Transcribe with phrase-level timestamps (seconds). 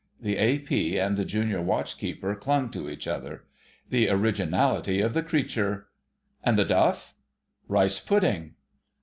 [0.19, 0.97] The A.P.
[0.97, 3.43] and the Junior Watch keeper clung to each other.
[3.91, 5.89] "The originality of the creature!
[6.43, 7.13] And the duff?"
[7.67, 8.55] "Rice pudding."